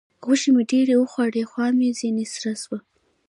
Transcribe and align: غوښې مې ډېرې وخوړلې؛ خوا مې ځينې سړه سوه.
غوښې 0.25 0.49
مې 0.55 0.63
ډېرې 0.71 0.95
وخوړلې؛ 0.97 1.43
خوا 1.51 1.67
مې 1.77 1.89
ځينې 1.99 2.25
سړه 2.33 2.53
سوه. 2.63 2.77